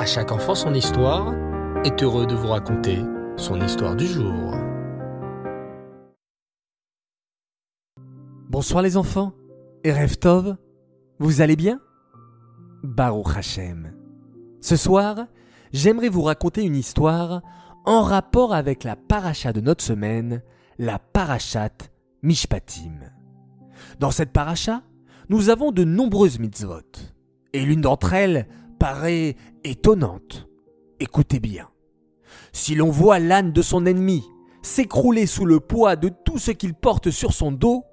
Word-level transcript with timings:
À 0.00 0.06
chaque 0.06 0.32
enfant 0.32 0.54
son 0.54 0.72
histoire 0.72 1.34
est 1.84 2.02
heureux 2.02 2.26
de 2.26 2.34
vous 2.34 2.46
raconter 2.46 3.00
son 3.36 3.60
histoire 3.60 3.94
du 3.94 4.06
jour. 4.06 4.54
Bonsoir 8.48 8.82
les 8.82 8.96
enfants, 8.96 9.34
et 9.84 9.92
Tov, 10.18 10.56
vous 11.18 11.42
allez 11.42 11.54
bien? 11.54 11.82
Baruch 12.82 13.36
Hashem. 13.36 13.92
Ce 14.62 14.74
soir, 14.74 15.26
j'aimerais 15.74 16.08
vous 16.08 16.22
raconter 16.22 16.62
une 16.62 16.76
histoire 16.76 17.42
en 17.84 18.00
rapport 18.02 18.54
avec 18.54 18.84
la 18.84 18.96
paracha 18.96 19.52
de 19.52 19.60
notre 19.60 19.84
semaine, 19.84 20.42
la 20.78 20.98
parachat 20.98 21.76
Mishpatim. 22.22 23.00
Dans 23.98 24.10
cette 24.10 24.32
paracha, 24.32 24.80
nous 25.28 25.50
avons 25.50 25.72
de 25.72 25.84
nombreuses 25.84 26.38
mitzvot, 26.38 26.90
et 27.52 27.60
l'une 27.60 27.82
d'entre 27.82 28.14
elles 28.14 28.48
paraît 28.80 29.36
étonnante. 29.62 30.48
Écoutez 30.98 31.38
bien. 31.38 31.68
Si 32.52 32.74
l'on 32.74 32.90
voit 32.90 33.18
l'âne 33.20 33.52
de 33.52 33.62
son 33.62 33.86
ennemi 33.86 34.24
s'écrouler 34.62 35.26
sous 35.26 35.44
le 35.44 35.60
poids 35.60 35.96
de 35.96 36.08
tout 36.08 36.38
ce 36.38 36.50
qu'il 36.50 36.74
porte 36.74 37.10
sur 37.10 37.32
son 37.32 37.52
dos, 37.52 37.84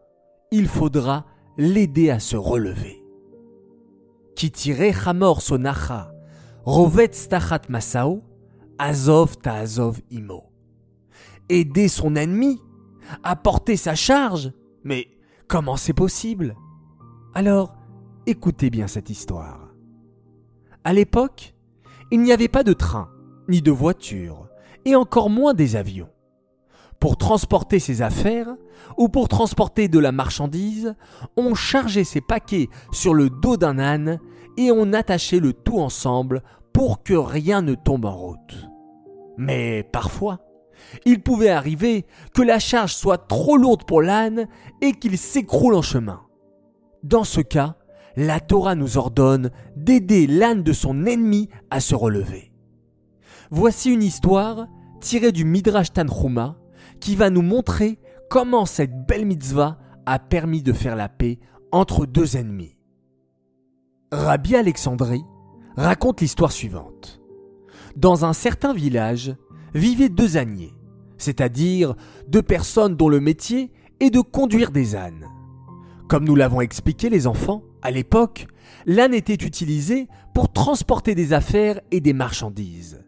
il 0.50 0.68
faudra 0.68 1.26
l'aider 1.58 2.10
à 2.10 2.20
se 2.20 2.38
relever. 2.38 3.04
Rovet 6.64 7.12
azov 8.78 10.02
imo. 10.10 10.44
Aider 11.50 11.88
son 11.88 12.16
ennemi 12.16 12.62
à 13.24 13.36
porter 13.36 13.78
sa 13.78 13.96
charge 13.96 14.52
Mais 14.84 15.08
comment 15.48 15.76
c'est 15.76 15.94
possible? 15.94 16.56
Alors, 17.34 17.76
écoutez 18.26 18.70
bien 18.70 18.88
cette 18.88 19.10
histoire. 19.10 19.67
À 20.88 20.94
l'époque, 20.94 21.54
il 22.12 22.22
n'y 22.22 22.32
avait 22.32 22.48
pas 22.48 22.64
de 22.64 22.72
train, 22.72 23.10
ni 23.50 23.62
de 23.62 23.72
voiture, 23.72 24.48
et 24.86 24.96
encore 24.96 25.30
moins 25.30 25.54
des 25.54 25.76
avions. 25.76 26.08
Pour 27.02 27.18
transporter 27.18 27.80
ses 27.80 28.02
affaires 28.02 28.56
ou 28.98 29.10
pour 29.10 29.28
transporter 29.28 29.90
de 29.90 30.00
la 30.00 30.14
marchandise, 30.14 30.96
on 31.36 31.56
chargeait 31.56 32.06
ses 32.06 32.22
paquets 32.22 32.70
sur 32.94 33.14
le 33.14 33.30
dos 33.30 33.58
d'un 33.58 33.80
âne 33.80 34.20
et 34.56 34.72
on 34.72 34.94
attachait 34.94 35.42
le 35.42 35.52
tout 35.52 35.78
ensemble 35.78 36.42
pour 36.72 37.04
que 37.04 37.16
rien 37.16 37.62
ne 37.62 37.76
tombe 37.76 38.06
en 38.06 38.16
route. 38.16 38.70
Mais 39.36 39.84
parfois, 39.92 40.40
il 41.06 41.22
pouvait 41.22 41.50
arriver 41.50 42.06
que 42.34 42.42
la 42.42 42.60
charge 42.60 42.96
soit 42.96 43.28
trop 43.28 43.58
lourde 43.58 43.84
pour 43.84 44.02
l'âne 44.02 44.48
et 44.80 44.94
qu'il 44.94 45.18
s'écroule 45.18 45.76
en 45.76 45.82
chemin. 45.82 46.22
Dans 47.04 47.26
ce 47.26 47.42
cas, 47.42 47.77
la 48.18 48.40
Torah 48.40 48.74
nous 48.74 48.98
ordonne 48.98 49.52
d'aider 49.76 50.26
l'âne 50.26 50.64
de 50.64 50.74
son 50.74 51.06
ennemi 51.06 51.50
à 51.70 51.80
se 51.80 51.94
relever. 51.94 52.52
Voici 53.52 53.94
une 53.94 54.02
histoire 54.02 54.68
tirée 55.00 55.32
du 55.32 55.46
Midrash 55.46 55.94
Tanhuma 55.94 56.58
qui 57.00 57.16
va 57.16 57.30
nous 57.30 57.44
montrer 57.44 58.00
comment 58.30 58.66
cette 58.66 59.06
belle 59.08 59.28
mitzvah 59.28 59.78
a 60.08 60.18
permis 60.18 60.64
de 60.64 60.74
faire 60.74 60.96
la 60.96 61.10
paix 61.10 61.40
entre 61.72 62.08
deux 62.08 62.38
ennemis. 62.38 62.76
Rabbi 64.12 64.56
Alexandrie 64.56 65.24
raconte 65.76 66.22
l'histoire 66.22 66.52
suivante. 66.52 67.22
Dans 67.96 68.26
un 68.26 68.34
certain 68.34 68.74
village 68.74 69.36
vivaient 69.76 70.10
deux 70.10 70.38
âniers, 70.38 70.74
c'est-à-dire 71.20 71.94
deux 72.28 72.42
personnes 72.42 72.96
dont 72.96 73.10
le 73.10 73.20
métier 73.20 73.72
est 74.00 74.10
de 74.10 74.22
conduire 74.22 74.72
des 74.72 74.96
ânes. 74.96 75.28
Comme 76.08 76.24
nous 76.24 76.36
l'avons 76.36 76.62
expliqué 76.62 77.10
les 77.10 77.28
enfants, 77.28 77.64
à 77.82 77.92
l'époque, 77.92 78.48
l'âne 78.86 79.14
était 79.14 79.46
utilisé 79.46 80.08
pour 80.34 80.54
transporter 80.54 81.16
des 81.16 81.34
affaires 81.34 81.82
et 81.92 82.00
des 82.00 82.14
marchandises. 82.14 83.04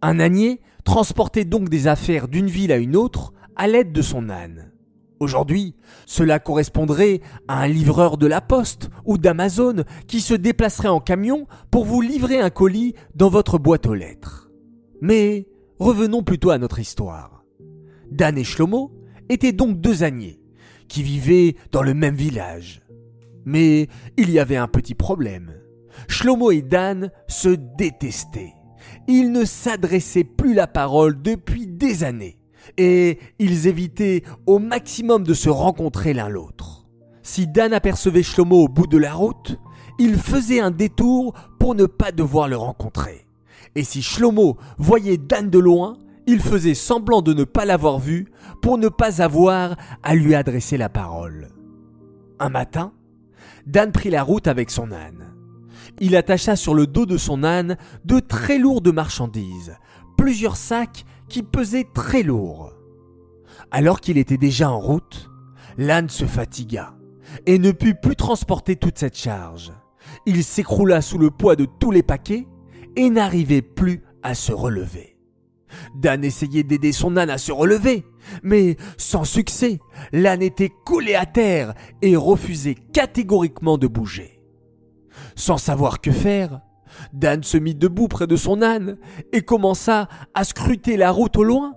Un 0.00 0.20
ânier 0.20 0.60
transportait 0.84 1.44
donc 1.44 1.68
des 1.68 1.86
affaires 1.86 2.28
d'une 2.28 2.46
ville 2.46 2.72
à 2.72 2.78
une 2.78 2.96
autre 2.96 3.34
à 3.56 3.66
l'aide 3.66 3.92
de 3.92 4.00
son 4.00 4.30
âne. 4.30 4.72
Aujourd'hui, 5.18 5.74
cela 6.06 6.38
correspondrait 6.38 7.20
à 7.46 7.60
un 7.60 7.68
livreur 7.68 8.16
de 8.16 8.26
la 8.26 8.40
poste 8.40 8.88
ou 9.04 9.18
d'Amazon 9.18 9.84
qui 10.06 10.22
se 10.22 10.32
déplacerait 10.32 10.88
en 10.88 11.00
camion 11.00 11.46
pour 11.70 11.84
vous 11.84 12.00
livrer 12.00 12.40
un 12.40 12.48
colis 12.48 12.94
dans 13.14 13.28
votre 13.28 13.58
boîte 13.58 13.86
aux 13.86 13.94
lettres. 13.94 14.50
Mais 15.02 15.46
revenons 15.78 16.22
plutôt 16.22 16.48
à 16.48 16.56
notre 16.56 16.78
histoire. 16.78 17.44
Dan 18.10 18.38
et 18.38 18.44
Shlomo 18.44 18.92
étaient 19.28 19.52
donc 19.52 19.78
deux 19.78 20.04
âniers 20.04 20.39
qui 20.90 21.02
vivaient 21.02 21.54
dans 21.72 21.82
le 21.82 21.94
même 21.94 22.16
village. 22.16 22.82
Mais 23.46 23.88
il 24.18 24.30
y 24.30 24.38
avait 24.38 24.56
un 24.56 24.68
petit 24.68 24.94
problème. 24.94 25.54
Shlomo 26.08 26.50
et 26.50 26.60
Dan 26.60 27.10
se 27.28 27.48
détestaient. 27.48 28.52
Ils 29.08 29.32
ne 29.32 29.44
s'adressaient 29.44 30.24
plus 30.24 30.52
la 30.52 30.66
parole 30.66 31.22
depuis 31.22 31.66
des 31.66 32.04
années 32.04 32.38
et 32.76 33.18
ils 33.38 33.66
évitaient 33.66 34.22
au 34.46 34.58
maximum 34.58 35.24
de 35.24 35.32
se 35.34 35.48
rencontrer 35.48 36.12
l'un 36.12 36.28
l'autre. 36.28 36.88
Si 37.22 37.46
Dan 37.46 37.72
apercevait 37.72 38.22
Shlomo 38.22 38.64
au 38.64 38.68
bout 38.68 38.86
de 38.86 38.98
la 38.98 39.14
route, 39.14 39.58
il 39.98 40.16
faisait 40.16 40.60
un 40.60 40.70
détour 40.70 41.34
pour 41.58 41.74
ne 41.74 41.86
pas 41.86 42.12
devoir 42.12 42.48
le 42.48 42.56
rencontrer. 42.56 43.26
Et 43.76 43.84
si 43.84 44.02
Shlomo 44.02 44.56
voyait 44.78 45.18
Dan 45.18 45.50
de 45.50 45.58
loin, 45.58 45.98
il 46.30 46.40
faisait 46.40 46.74
semblant 46.74 47.22
de 47.22 47.34
ne 47.34 47.42
pas 47.42 47.64
l'avoir 47.64 47.98
vu 47.98 48.28
pour 48.62 48.78
ne 48.78 48.88
pas 48.88 49.20
avoir 49.20 49.76
à 50.04 50.14
lui 50.14 50.36
adresser 50.36 50.76
la 50.76 50.88
parole. 50.88 51.48
Un 52.38 52.50
matin, 52.50 52.92
Dan 53.66 53.90
prit 53.90 54.10
la 54.10 54.22
route 54.22 54.46
avec 54.46 54.70
son 54.70 54.92
âne. 54.92 55.34
Il 55.98 56.14
attacha 56.14 56.54
sur 56.54 56.72
le 56.72 56.86
dos 56.86 57.04
de 57.04 57.16
son 57.16 57.42
âne 57.42 57.76
de 58.04 58.20
très 58.20 58.58
lourdes 58.58 58.94
marchandises, 58.94 59.76
plusieurs 60.16 60.56
sacs 60.56 61.04
qui 61.28 61.42
pesaient 61.42 61.88
très 61.94 62.22
lourd. 62.22 62.74
Alors 63.72 64.00
qu'il 64.00 64.16
était 64.16 64.38
déjà 64.38 64.70
en 64.70 64.78
route, 64.78 65.28
l'âne 65.78 66.08
se 66.08 66.26
fatigua 66.26 66.94
et 67.46 67.58
ne 67.58 67.72
put 67.72 67.96
plus 67.96 68.14
transporter 68.14 68.76
toute 68.76 68.98
cette 68.98 69.18
charge. 69.18 69.72
Il 70.26 70.44
s'écroula 70.44 71.02
sous 71.02 71.18
le 71.18 71.32
poids 71.32 71.56
de 71.56 71.66
tous 71.80 71.90
les 71.90 72.04
paquets 72.04 72.46
et 72.94 73.10
n'arrivait 73.10 73.62
plus 73.62 74.04
à 74.22 74.34
se 74.34 74.52
relever. 74.52 75.19
Dan 75.94 76.24
essayait 76.24 76.62
d'aider 76.62 76.92
son 76.92 77.16
âne 77.16 77.30
à 77.30 77.38
se 77.38 77.52
relever, 77.52 78.04
mais 78.42 78.76
sans 78.96 79.24
succès. 79.24 79.80
L'âne 80.12 80.42
était 80.42 80.72
collé 80.84 81.14
à 81.14 81.26
terre 81.26 81.74
et 82.02 82.16
refusait 82.16 82.76
catégoriquement 82.92 83.78
de 83.78 83.86
bouger. 83.86 84.40
Sans 85.34 85.58
savoir 85.58 86.00
que 86.00 86.10
faire, 86.10 86.60
Dan 87.12 87.42
se 87.42 87.56
mit 87.56 87.74
debout 87.74 88.08
près 88.08 88.26
de 88.26 88.36
son 88.36 88.62
âne 88.62 88.98
et 89.32 89.42
commença 89.42 90.08
à 90.34 90.44
scruter 90.44 90.96
la 90.96 91.10
route 91.10 91.36
au 91.36 91.44
loin. 91.44 91.74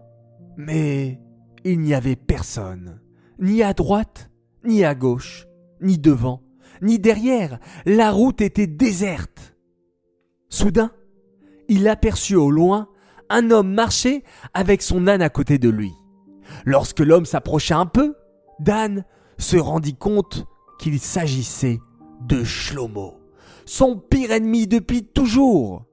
Mais 0.57 1.19
il 1.63 1.79
n'y 1.79 1.93
avait 1.93 2.15
personne, 2.15 2.99
ni 3.39 3.63
à 3.63 3.73
droite, 3.73 4.29
ni 4.65 4.83
à 4.83 4.95
gauche, 4.95 5.47
ni 5.81 5.97
devant, 5.97 6.41
ni 6.81 6.99
derrière. 6.99 7.59
La 7.85 8.11
route 8.11 8.41
était 8.41 8.67
déserte. 8.67 9.55
Soudain, 10.49 10.91
il 11.67 11.87
aperçut 11.87 12.35
au 12.35 12.51
loin 12.51 12.89
un 13.29 13.51
homme 13.51 13.73
marcher 13.73 14.23
avec 14.53 14.81
son 14.81 15.07
âne 15.07 15.21
à 15.21 15.29
côté 15.29 15.57
de 15.57 15.69
lui. 15.69 15.91
Lorsque 16.65 16.99
l'homme 16.99 17.25
s'approcha 17.25 17.77
un 17.77 17.85
peu, 17.85 18.15
Dan 18.59 19.05
se 19.37 19.57
rendit 19.57 19.95
compte 19.95 20.45
qu'il 20.79 20.99
s'agissait 20.99 21.79
de 22.21 22.43
Shlomo, 22.43 23.19
son 23.65 23.97
pire 23.97 24.31
ennemi 24.31 24.67
depuis 24.67 25.03
toujours. 25.03 25.85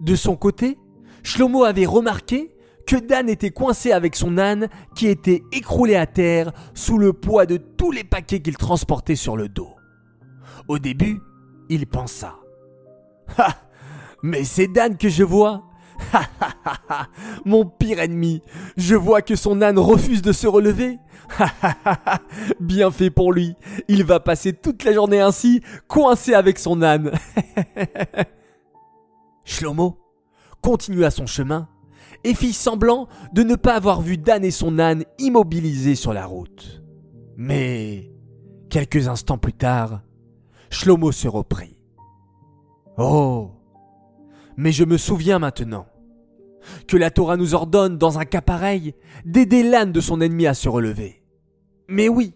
De 0.00 0.14
son 0.14 0.36
côté, 0.36 0.78
Shlomo 1.22 1.64
avait 1.64 1.86
remarqué 1.86 2.54
que 2.86 2.96
Dan 2.96 3.28
était 3.28 3.50
coincé 3.50 3.92
avec 3.92 4.14
son 4.14 4.38
âne 4.38 4.68
qui 4.94 5.06
était 5.06 5.42
écroulé 5.52 5.94
à 5.94 6.06
terre 6.06 6.52
sous 6.74 6.98
le 6.98 7.12
poids 7.12 7.46
de 7.46 7.56
tous 7.56 7.90
les 7.90 8.04
paquets 8.04 8.40
qu'il 8.40 8.56
transportait 8.56 9.16
sur 9.16 9.36
le 9.36 9.48
dos. 9.48 9.74
Au 10.68 10.78
début, 10.78 11.20
il 11.68 11.86
pensa 11.86 12.36
Ah 13.38 13.56
Mais 14.22 14.44
c'est 14.44 14.68
Dan 14.68 14.96
que 14.96 15.08
je 15.08 15.24
vois 15.24 15.64
Mon 17.44 17.64
pire 17.64 18.00
ennemi, 18.00 18.42
je 18.76 18.94
vois 18.94 19.22
que 19.22 19.36
son 19.36 19.62
âne 19.62 19.78
refuse 19.78 20.22
de 20.22 20.32
se 20.32 20.46
relever. 20.46 20.98
Bien 22.60 22.90
fait 22.90 23.10
pour 23.10 23.32
lui, 23.32 23.54
il 23.88 24.04
va 24.04 24.20
passer 24.20 24.52
toute 24.52 24.84
la 24.84 24.92
journée 24.92 25.20
ainsi, 25.20 25.62
coincé 25.88 26.34
avec 26.34 26.58
son 26.58 26.82
âne. 26.82 27.12
Shlomo 29.44 29.98
continua 30.62 31.10
son 31.10 31.26
chemin 31.26 31.68
et 32.24 32.34
fit 32.34 32.52
semblant 32.52 33.08
de 33.32 33.42
ne 33.42 33.54
pas 33.54 33.74
avoir 33.74 34.00
vu 34.00 34.16
Dan 34.16 34.44
et 34.44 34.50
son 34.50 34.78
âne 34.78 35.04
immobilisés 35.18 35.94
sur 35.94 36.12
la 36.12 36.26
route. 36.26 36.82
Mais, 37.36 38.10
quelques 38.70 39.08
instants 39.08 39.38
plus 39.38 39.52
tard, 39.52 40.02
Shlomo 40.70 41.12
se 41.12 41.28
reprit. 41.28 41.76
Oh, 42.96 43.50
mais 44.56 44.72
je 44.72 44.84
me 44.84 44.96
souviens 44.96 45.38
maintenant 45.38 45.86
que 46.86 46.96
la 46.96 47.10
Torah 47.10 47.36
nous 47.36 47.54
ordonne, 47.54 47.98
dans 47.98 48.18
un 48.18 48.24
cas 48.24 48.40
pareil, 48.40 48.94
d'aider 49.24 49.62
l'âne 49.62 49.92
de 49.92 50.00
son 50.00 50.20
ennemi 50.20 50.46
à 50.46 50.54
se 50.54 50.68
relever. 50.68 51.22
Mais 51.88 52.08
oui, 52.08 52.34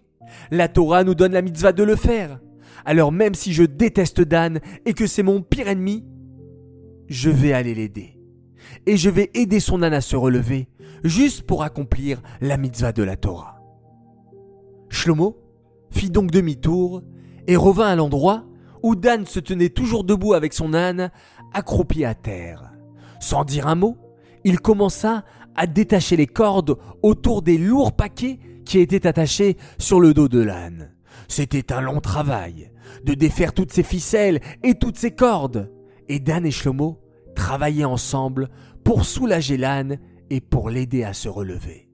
la 0.50 0.68
Torah 0.68 1.04
nous 1.04 1.14
donne 1.14 1.32
la 1.32 1.42
mitzvah 1.42 1.72
de 1.72 1.82
le 1.82 1.96
faire. 1.96 2.40
Alors 2.84 3.12
même 3.12 3.34
si 3.34 3.52
je 3.52 3.64
déteste 3.64 4.20
Dan 4.20 4.60
et 4.84 4.94
que 4.94 5.06
c'est 5.06 5.22
mon 5.22 5.42
pire 5.42 5.68
ennemi, 5.68 6.04
je 7.08 7.30
vais 7.30 7.52
aller 7.52 7.74
l'aider. 7.74 8.18
Et 8.86 8.96
je 8.96 9.10
vais 9.10 9.30
aider 9.34 9.60
son 9.60 9.82
âne 9.82 9.94
à 9.94 10.00
se 10.00 10.16
relever, 10.16 10.68
juste 11.04 11.42
pour 11.42 11.62
accomplir 11.62 12.20
la 12.40 12.56
mitzvah 12.56 12.92
de 12.92 13.02
la 13.02 13.16
Torah. 13.16 13.62
Shlomo 14.90 15.38
fit 15.90 16.10
donc 16.10 16.30
demi-tour 16.30 17.02
et 17.46 17.56
revint 17.56 17.88
à 17.88 17.96
l'endroit 17.96 18.44
où 18.82 18.94
Dan 18.94 19.26
se 19.26 19.40
tenait 19.40 19.70
toujours 19.70 20.04
debout 20.04 20.34
avec 20.34 20.52
son 20.52 20.74
âne, 20.74 21.10
accroupi 21.52 22.04
à 22.04 22.14
terre. 22.14 22.72
Sans 23.20 23.44
dire 23.44 23.66
un 23.66 23.74
mot, 23.74 23.96
il 24.44 24.60
commença 24.60 25.24
à 25.54 25.66
détacher 25.66 26.16
les 26.16 26.26
cordes 26.26 26.78
autour 27.02 27.42
des 27.42 27.58
lourds 27.58 27.96
paquets 27.96 28.38
qui 28.64 28.78
étaient 28.78 29.06
attachés 29.06 29.56
sur 29.78 30.00
le 30.00 30.14
dos 30.14 30.28
de 30.28 30.40
l'âne. 30.40 30.94
C'était 31.26 31.72
un 31.72 31.80
long 31.80 32.00
travail 32.00 32.70
de 33.04 33.14
défaire 33.14 33.52
toutes 33.52 33.72
ces 33.72 33.82
ficelles 33.82 34.40
et 34.62 34.74
toutes 34.74 34.96
ces 34.96 35.10
cordes. 35.10 35.72
Et 36.08 36.20
Dan 36.20 36.46
et 36.46 36.50
Shlomo 36.50 37.00
travaillaient 37.34 37.84
ensemble 37.84 38.48
pour 38.84 39.04
soulager 39.04 39.56
l'âne 39.56 39.98
et 40.30 40.40
pour 40.40 40.70
l'aider 40.70 41.04
à 41.04 41.12
se 41.12 41.28
relever. 41.28 41.90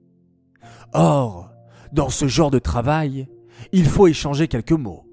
Or, 0.92 1.50
dans 1.92 2.08
ce 2.08 2.28
genre 2.28 2.50
de 2.50 2.58
travail, 2.58 3.28
il 3.72 3.86
faut 3.86 4.06
échanger 4.06 4.48
quelques 4.48 4.72
mots. 4.72 5.06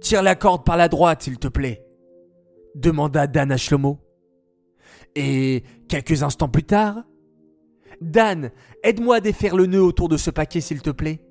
Tire 0.00 0.22
la 0.22 0.34
corde 0.34 0.64
par 0.64 0.76
la 0.76 0.88
droite, 0.88 1.22
s'il 1.22 1.38
te 1.38 1.48
plaît, 1.48 1.84
demanda 2.74 3.26
Dan 3.26 3.52
à 3.52 3.56
Shlomo. 3.56 4.00
Et 5.14 5.62
quelques 5.88 6.22
instants 6.22 6.48
plus 6.48 6.64
tard, 6.64 7.04
Dan, 8.00 8.50
aide-moi 8.82 9.16
à 9.16 9.20
défaire 9.20 9.56
le 9.56 9.66
nœud 9.66 9.82
autour 9.82 10.08
de 10.08 10.16
ce 10.16 10.30
paquet, 10.30 10.60
s'il 10.60 10.82
te 10.82 10.90
plaît, 10.90 11.24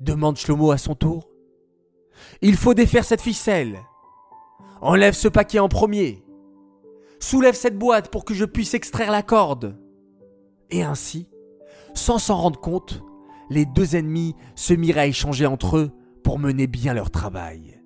demande 0.00 0.36
Shlomo 0.36 0.70
à 0.70 0.78
son 0.78 0.94
tour. 0.94 1.30
Il 2.42 2.56
faut 2.56 2.74
défaire 2.74 3.04
cette 3.04 3.20
ficelle. 3.20 3.78
Enlève 4.80 5.14
ce 5.14 5.28
paquet 5.28 5.58
en 5.58 5.68
premier. 5.68 6.24
Soulève 7.20 7.54
cette 7.54 7.78
boîte 7.78 8.10
pour 8.10 8.24
que 8.24 8.34
je 8.34 8.44
puisse 8.44 8.74
extraire 8.74 9.10
la 9.10 9.22
corde. 9.22 9.78
Et 10.70 10.82
ainsi, 10.82 11.28
sans 11.94 12.18
s'en 12.18 12.36
rendre 12.36 12.60
compte, 12.60 13.02
les 13.48 13.64
deux 13.64 13.96
ennemis 13.96 14.34
se 14.54 14.74
mirent 14.74 14.98
à 14.98 15.06
échanger 15.06 15.46
entre 15.46 15.78
eux 15.78 15.90
pour 16.22 16.38
mener 16.38 16.66
bien 16.66 16.92
leur 16.92 17.10
travail. 17.10 17.80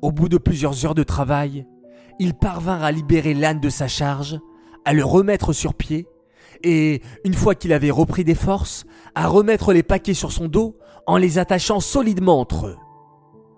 Au 0.00 0.10
bout 0.10 0.28
de 0.28 0.38
plusieurs 0.38 0.86
heures 0.86 0.94
de 0.94 1.02
travail, 1.02 1.66
ils 2.18 2.34
parvinrent 2.34 2.84
à 2.84 2.92
libérer 2.92 3.34
l'âne 3.34 3.60
de 3.60 3.68
sa 3.68 3.88
charge, 3.88 4.40
à 4.84 4.92
le 4.92 5.04
remettre 5.04 5.52
sur 5.52 5.74
pied, 5.74 6.06
et, 6.62 7.02
une 7.24 7.34
fois 7.34 7.54
qu'il 7.54 7.72
avait 7.72 7.90
repris 7.90 8.24
des 8.24 8.34
forces, 8.34 8.84
à 9.14 9.26
remettre 9.26 9.72
les 9.72 9.82
paquets 9.82 10.14
sur 10.14 10.32
son 10.32 10.48
dos 10.48 10.76
en 11.06 11.16
les 11.16 11.38
attachant 11.38 11.80
solidement 11.80 12.40
entre 12.40 12.66
eux. 12.66 12.76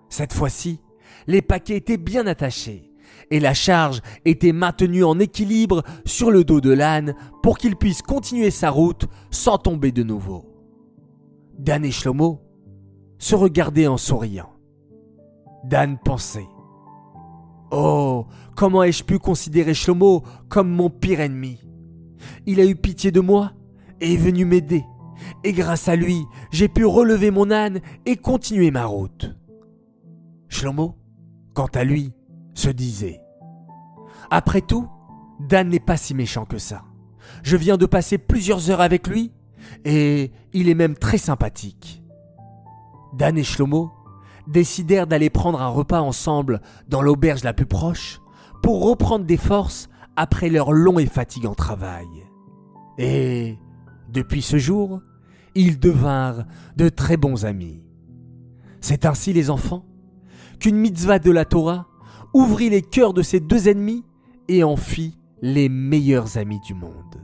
Cette 0.09 0.33
fois-ci, 0.33 0.81
les 1.27 1.41
paquets 1.41 1.77
étaient 1.77 1.97
bien 1.97 2.25
attachés, 2.27 2.91
et 3.31 3.39
la 3.39 3.53
charge 3.53 4.01
était 4.25 4.51
maintenue 4.51 5.03
en 5.03 5.19
équilibre 5.19 5.83
sur 6.05 6.31
le 6.31 6.43
dos 6.43 6.61
de 6.61 6.71
l'âne 6.71 7.15
pour 7.41 7.57
qu'il 7.57 7.75
puisse 7.75 8.01
continuer 8.01 8.51
sa 8.51 8.69
route 8.69 9.05
sans 9.31 9.57
tomber 9.57 9.91
de 9.91 10.03
nouveau. 10.03 10.45
Dan 11.57 11.85
et 11.85 11.91
Shlomo 11.91 12.41
se 13.17 13.35
regardaient 13.35 13.87
en 13.87 13.97
souriant. 13.97 14.51
Dan 15.63 15.97
pensait 16.03 16.47
Oh, 17.77 18.25
comment 18.55 18.83
ai-je 18.83 19.03
pu 19.03 19.19
considérer 19.19 19.73
Shlomo 19.73 20.23
comme 20.47 20.69
mon 20.69 20.89
pire 20.89 21.19
ennemi? 21.19 21.59
Il 22.45 22.61
a 22.61 22.65
eu 22.65 22.73
pitié 22.73 23.11
de 23.11 23.19
moi 23.19 23.51
et 23.99 24.13
est 24.13 24.17
venu 24.17 24.45
m'aider. 24.45 24.85
Et 25.43 25.51
grâce 25.51 25.89
à 25.89 25.97
lui, 25.97 26.23
j'ai 26.51 26.69
pu 26.69 26.85
relever 26.85 27.31
mon 27.31 27.51
âne 27.51 27.81
et 28.05 28.15
continuer 28.15 28.71
ma 28.71 28.85
route. 28.85 29.35
Shlomo, 30.47 30.95
quant 31.53 31.67
à 31.73 31.83
lui, 31.83 32.13
se 32.53 32.69
disait 32.69 33.19
Après 34.31 34.61
tout, 34.61 34.87
Dan 35.41 35.67
n'est 35.67 35.81
pas 35.81 35.97
si 35.97 36.13
méchant 36.13 36.45
que 36.45 36.59
ça. 36.59 36.85
Je 37.43 37.57
viens 37.57 37.75
de 37.75 37.85
passer 37.85 38.17
plusieurs 38.17 38.69
heures 38.71 38.79
avec 38.79 39.05
lui 39.05 39.33
et 39.83 40.31
il 40.53 40.69
est 40.69 40.75
même 40.75 40.95
très 40.95 41.17
sympathique. 41.17 42.01
Dan 43.17 43.37
et 43.37 43.43
Shlomo 43.43 43.91
décidèrent 44.47 45.07
d'aller 45.07 45.29
prendre 45.29 45.61
un 45.61 45.67
repas 45.67 46.01
ensemble 46.01 46.61
dans 46.87 47.01
l'auberge 47.01 47.43
la 47.43 47.53
plus 47.53 47.65
proche 47.65 48.21
pour 48.61 48.83
reprendre 48.83 49.25
des 49.25 49.37
forces 49.37 49.89
après 50.15 50.49
leur 50.49 50.71
long 50.71 50.99
et 50.99 51.05
fatigant 51.05 51.55
travail. 51.55 52.07
Et 52.97 53.57
depuis 54.09 54.41
ce 54.41 54.57
jour, 54.57 55.01
ils 55.55 55.79
devinrent 55.79 56.45
de 56.75 56.89
très 56.89 57.17
bons 57.17 57.45
amis. 57.45 57.81
C'est 58.81 59.05
ainsi, 59.05 59.33
les 59.33 59.49
enfants, 59.49 59.85
qu'une 60.59 60.77
mitzvah 60.77 61.19
de 61.19 61.31
la 61.31 61.45
Torah 61.45 61.87
ouvrit 62.33 62.69
les 62.69 62.81
cœurs 62.81 63.13
de 63.13 63.21
ces 63.21 63.39
deux 63.39 63.67
ennemis 63.67 64.03
et 64.47 64.63
en 64.63 64.75
fit 64.75 65.17
les 65.41 65.69
meilleurs 65.69 66.37
amis 66.37 66.59
du 66.61 66.73
monde. 66.73 67.21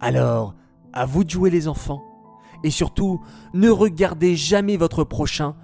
Alors, 0.00 0.54
à 0.92 1.04
vous 1.06 1.24
de 1.24 1.30
jouer 1.30 1.50
les 1.50 1.68
enfants. 1.68 2.02
Et 2.64 2.70
surtout, 2.70 3.20
ne 3.54 3.68
regardez 3.68 4.34
jamais 4.34 4.76
votre 4.76 5.04
prochain 5.04 5.54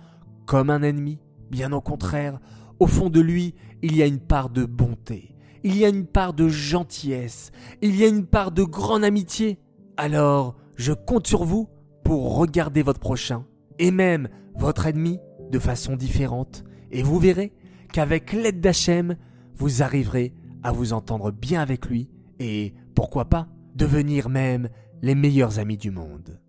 comme 0.47 0.71
un 0.71 0.83
ennemi. 0.83 1.19
Bien 1.51 1.73
au 1.73 1.81
contraire, 1.81 2.41
au 2.79 2.87
fond 2.87 3.11
de 3.11 3.21
lui, 3.21 3.55
il 3.83 3.97
y 3.97 4.03
a 4.03 4.07
une 4.07 4.21
part 4.21 4.51
de 4.51 4.65
bonté, 4.65 5.35
il 5.63 5.77
y 5.77 5.85
a 5.85 5.89
une 5.89 6.07
part 6.07 6.35
de 6.35 6.49
gentillesse, 6.49 7.53
il 7.81 7.97
y 7.97 8.05
a 8.05 8.09
une 8.09 8.27
part 8.27 8.53
de 8.53 8.63
grande 8.63 9.05
amitié. 9.05 9.59
Alors, 9.97 10.57
je 10.77 10.93
compte 10.93 11.27
sur 11.27 11.45
vous 11.45 11.69
pour 12.05 12.37
regarder 12.37 12.83
votre 12.83 13.01
prochain, 13.01 13.45
et 13.79 13.91
même 13.91 14.29
votre 14.57 14.87
ennemi, 14.87 15.19
de 15.51 15.59
façon 15.59 15.97
différente. 15.97 16.65
Et 16.91 17.03
vous 17.03 17.19
verrez 17.19 17.53
qu'avec 17.93 18.33
l'aide 18.33 18.61
d'Hachem, 18.61 19.17
vous 19.55 19.83
arriverez 19.83 20.35
à 20.63 20.73
vous 20.73 20.93
entendre 20.93 21.31
bien 21.31 21.61
avec 21.61 21.87
lui, 21.87 22.11
et 22.39 22.75
pourquoi 22.95 23.27
pas 23.27 23.49
devenir 23.75 24.29
même 24.29 24.69
les 25.03 25.15
meilleurs 25.15 25.59
amis 25.59 25.77
du 25.77 25.91
monde. 25.91 26.42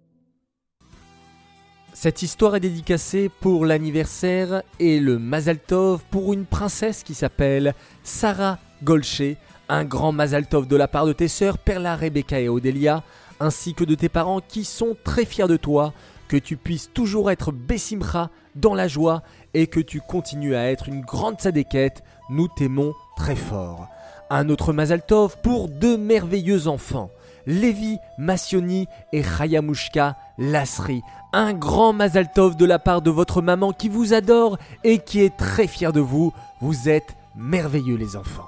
Cette 1.93 2.23
histoire 2.23 2.55
est 2.55 2.59
dédicacée 2.59 3.29
pour 3.39 3.65
l'anniversaire 3.65 4.63
et 4.79 4.99
le 4.99 5.19
Mazal 5.19 5.59
Tov 5.59 6.01
pour 6.09 6.33
une 6.33 6.45
princesse 6.45 7.03
qui 7.03 7.13
s'appelle 7.13 7.75
Sarah 8.03 8.57
Golché. 8.83 9.37
Un 9.69 9.85
grand 9.85 10.11
Mazal 10.11 10.47
Tov 10.47 10.67
de 10.67 10.75
la 10.75 10.87
part 10.87 11.05
de 11.05 11.13
tes 11.13 11.27
sœurs 11.27 11.59
Perla, 11.59 11.95
Rebecca 11.95 12.39
et 12.39 12.49
Odelia, 12.49 13.03
ainsi 13.39 13.75
que 13.75 13.83
de 13.83 13.93
tes 13.93 14.09
parents 14.09 14.41
qui 14.41 14.65
sont 14.65 14.97
très 15.03 15.23
fiers 15.23 15.47
de 15.47 15.55
toi, 15.55 15.93
que 16.27 16.35
tu 16.35 16.57
puisses 16.57 16.91
toujours 16.91 17.29
être 17.29 17.51
Bessimra 17.51 18.31
dans 18.55 18.73
la 18.73 18.87
joie 18.87 19.21
et 19.53 19.67
que 19.67 19.79
tu 19.79 20.01
continues 20.01 20.55
à 20.55 20.71
être 20.71 20.89
une 20.89 21.01
grande 21.01 21.39
sadéquette. 21.39 22.03
Nous 22.31 22.47
t'aimons 22.47 22.93
très 23.15 23.35
fort. 23.35 23.87
Un 24.31 24.49
autre 24.49 24.73
Mazal 24.73 25.05
Tov 25.05 25.37
pour 25.43 25.69
deux 25.69 25.97
merveilleux 25.97 26.67
enfants. 26.67 27.11
Lévi 27.45 27.97
Massioni 28.17 28.87
et 29.11 29.23
Chayamushka 29.23 30.15
Lasri. 30.37 31.01
Un 31.33 31.53
grand 31.53 31.93
Mazaltov 31.93 32.55
de 32.55 32.65
la 32.65 32.79
part 32.79 33.01
de 33.01 33.09
votre 33.09 33.41
maman 33.41 33.71
qui 33.71 33.89
vous 33.89 34.13
adore 34.13 34.57
et 34.83 34.99
qui 34.99 35.21
est 35.21 35.35
très 35.35 35.67
fière 35.67 35.93
de 35.93 35.99
vous. 35.99 36.33
Vous 36.61 36.89
êtes 36.89 37.15
merveilleux 37.35 37.97
les 37.97 38.15
enfants. 38.15 38.47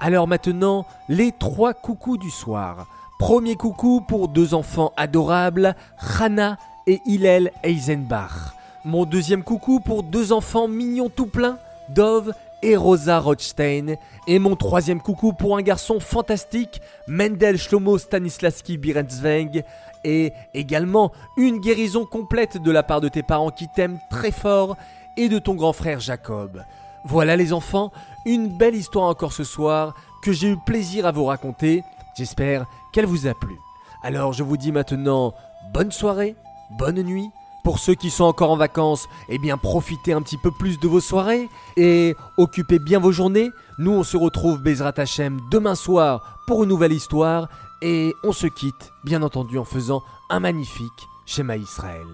Alors 0.00 0.28
maintenant, 0.28 0.86
les 1.08 1.32
trois 1.32 1.74
coucous 1.74 2.18
du 2.18 2.30
soir. 2.30 2.86
Premier 3.18 3.56
coucou 3.56 4.00
pour 4.00 4.28
deux 4.28 4.54
enfants 4.54 4.92
adorables, 4.96 5.74
Hannah 6.20 6.56
et 6.86 7.00
Hillel 7.04 7.50
Eisenbach. 7.64 8.54
Mon 8.84 9.04
deuxième 9.04 9.42
coucou 9.42 9.80
pour 9.80 10.04
deux 10.04 10.32
enfants 10.32 10.68
mignons 10.68 11.08
tout 11.08 11.26
plein, 11.26 11.58
Dove 11.88 12.32
et 12.62 12.76
Rosa 12.76 13.18
Rothstein. 13.18 13.96
Et 14.26 14.38
mon 14.38 14.56
troisième 14.56 15.00
coucou 15.00 15.32
pour 15.32 15.56
un 15.56 15.62
garçon 15.62 16.00
fantastique, 16.00 16.80
Mendel 17.06 17.58
Shlomo 17.58 17.98
Stanislavski 17.98 18.78
Birenzweng. 18.78 19.62
Et 20.04 20.32
également 20.54 21.12
une 21.36 21.58
guérison 21.58 22.04
complète 22.04 22.62
de 22.62 22.70
la 22.70 22.82
part 22.82 23.00
de 23.00 23.08
tes 23.08 23.22
parents 23.22 23.50
qui 23.50 23.66
t'aiment 23.68 23.98
très 24.10 24.30
fort 24.30 24.76
et 25.16 25.28
de 25.28 25.38
ton 25.38 25.54
grand 25.54 25.72
frère 25.72 26.00
Jacob. 26.00 26.62
Voilà 27.04 27.36
les 27.36 27.52
enfants, 27.52 27.92
une 28.24 28.56
belle 28.56 28.74
histoire 28.74 29.06
encore 29.06 29.32
ce 29.32 29.44
soir 29.44 29.94
que 30.22 30.32
j'ai 30.32 30.50
eu 30.50 30.56
plaisir 30.56 31.06
à 31.06 31.12
vous 31.12 31.24
raconter. 31.24 31.82
J'espère 32.16 32.66
qu'elle 32.92 33.06
vous 33.06 33.26
a 33.26 33.34
plu. 33.34 33.56
Alors 34.02 34.32
je 34.32 34.42
vous 34.42 34.56
dis 34.56 34.72
maintenant 34.72 35.34
bonne 35.72 35.92
soirée, 35.92 36.36
bonne 36.78 37.02
nuit 37.02 37.30
pour 37.68 37.78
ceux 37.78 37.94
qui 37.94 38.08
sont 38.08 38.24
encore 38.24 38.50
en 38.50 38.56
vacances, 38.56 39.10
eh 39.28 39.38
profitez 39.62 40.14
un 40.14 40.22
petit 40.22 40.38
peu 40.38 40.50
plus 40.50 40.80
de 40.80 40.88
vos 40.88 41.02
soirées 41.02 41.50
et 41.76 42.16
occupez 42.38 42.78
bien 42.78 42.98
vos 42.98 43.12
journées. 43.12 43.50
Nous 43.76 43.90
on 43.90 44.04
se 44.04 44.16
retrouve 44.16 44.62
Bezrat 44.62 44.94
Hachem 44.96 45.38
demain 45.50 45.74
soir 45.74 46.38
pour 46.46 46.62
une 46.62 46.70
nouvelle 46.70 46.94
histoire 46.94 47.50
et 47.82 48.14
on 48.24 48.32
se 48.32 48.46
quitte 48.46 48.94
bien 49.04 49.22
entendu 49.22 49.58
en 49.58 49.64
faisant 49.64 50.02
un 50.30 50.40
magnifique 50.40 51.08
schéma 51.26 51.58
Israël. 51.58 52.06